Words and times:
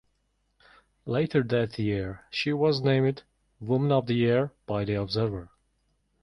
Later 1.05 1.43
that 1.43 1.77
year, 1.77 2.25
she 2.31 2.53
was 2.53 2.81
named 2.81 3.21
Woman 3.59 3.91
of 3.91 4.07
the 4.07 4.15
Year 4.15 4.51
by 4.65 4.83
"The 4.83 4.95
Observer". 4.95 5.49